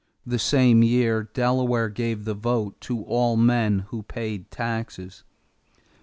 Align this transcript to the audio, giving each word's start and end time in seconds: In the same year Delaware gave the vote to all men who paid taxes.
In 0.25 0.31
the 0.31 0.39
same 0.39 0.81
year 0.81 1.29
Delaware 1.31 1.87
gave 1.87 2.25
the 2.25 2.33
vote 2.33 2.81
to 2.81 3.03
all 3.03 3.37
men 3.37 3.85
who 3.91 4.01
paid 4.01 4.49
taxes. 4.49 5.23